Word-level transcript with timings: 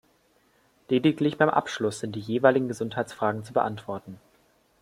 Lediglich 0.89 1.37
beim 1.37 1.49
Abschluss 1.51 1.99
sind 1.99 2.15
die 2.15 2.21
jeweiligen 2.21 2.67
Gesundheitsfragen 2.67 3.43
zu 3.43 3.53
beantworten. 3.53 4.19